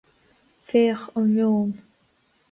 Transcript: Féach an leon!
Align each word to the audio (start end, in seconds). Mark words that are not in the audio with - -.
Féach 0.71 1.03
an 1.21 1.27
leon! 1.35 1.69